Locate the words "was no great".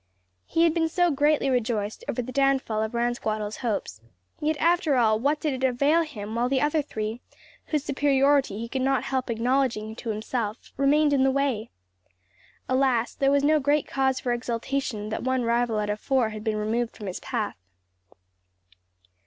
13.29-13.85